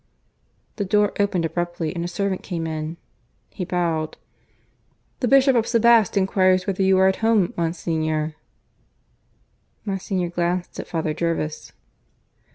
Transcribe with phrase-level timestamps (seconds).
[0.77, 2.97] The door opened abruptly and a servant came in.
[3.51, 4.17] He bowed.
[5.19, 8.33] "The Bishop of Sebaste enquires whether you are at home, Monsignor?"
[9.85, 11.73] Monsignor glanced at Father Jervis.